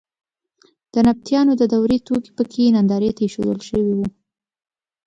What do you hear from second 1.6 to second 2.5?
دورې توکي په